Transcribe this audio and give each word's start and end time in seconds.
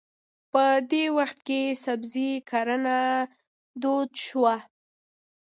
په 0.51 0.63
دې 0.91 1.05
وخت 1.17 1.37
کې 1.47 1.61
سبزي 1.83 2.31
کرنه 2.49 2.97
دود 3.81 4.09
شوه. 4.25 4.55